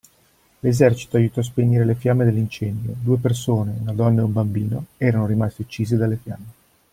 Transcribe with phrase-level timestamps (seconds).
[0.61, 5.27] L'esercito aiutò a spegnere le fiamme dell'incendio: due persone, una donna e un bambino, erano
[5.27, 6.51] rimasti uccisi dalle fiamme.